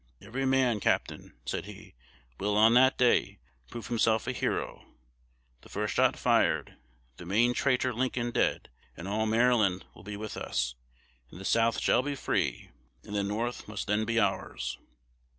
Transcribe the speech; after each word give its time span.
Every 0.19 0.47
man, 0.47 0.79
captain,' 0.79 1.35
said 1.45 1.65
he, 1.65 1.93
'will 2.39 2.57
on 2.57 2.73
that 2.73 2.97
day 2.97 3.37
prove 3.69 3.85
himself 3.85 4.25
a 4.25 4.31
hero. 4.31 4.83
The 5.61 5.69
first 5.69 5.93
shot 5.93 6.17
fired, 6.17 6.75
the 7.17 7.25
main 7.27 7.53
traitor 7.53 7.93
(Lincoln) 7.93 8.31
dead, 8.31 8.69
and 8.97 9.07
all 9.07 9.27
Maryland 9.27 9.85
will 9.93 10.01
be 10.01 10.17
with 10.17 10.37
us, 10.37 10.73
and 11.29 11.39
the 11.39 11.45
South 11.45 11.77
shall 11.79 12.01
be 12.01 12.15
free; 12.15 12.71
and 13.03 13.15
the 13.15 13.21
North 13.21 13.67
must 13.67 13.85
then 13.85 14.03
be 14.05 14.19
ours.' 14.19 14.79